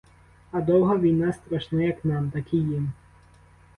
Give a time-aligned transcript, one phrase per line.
[0.51, 2.91] А довга війна страшна як нам, так і їм.